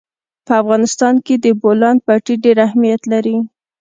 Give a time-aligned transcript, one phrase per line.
[0.45, 3.37] په افغانستان کې د بولان پټي ډېر اهمیت لري.